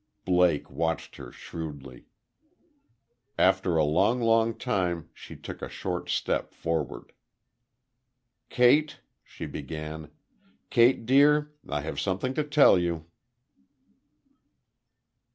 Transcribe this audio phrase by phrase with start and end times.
[0.25, 2.07] Blake watched her, shrewdly.
[3.37, 7.13] After a long, long time, she took a short step forward.
[8.49, 10.09] "Kate," she began.
[10.71, 11.51] "Kate, dear.
[11.69, 13.05] I have something to tell you."